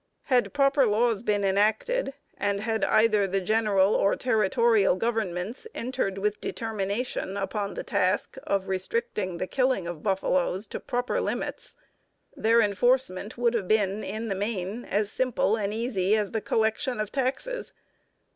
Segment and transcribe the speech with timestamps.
[0.23, 6.41] Had proper laws been enacted, and had either the general or territorial governments entered with
[6.41, 11.75] determination upon the task of restricting the killing of buffaloes to proper limits,
[12.35, 16.99] their enforcement would have been, in the main, as simple and easy as the collection
[16.99, 17.71] of taxes.